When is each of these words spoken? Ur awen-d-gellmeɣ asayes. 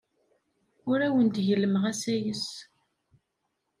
Ur 0.89 0.99
awen-d-gellmeɣ 1.07 1.83
asayes. 1.91 2.47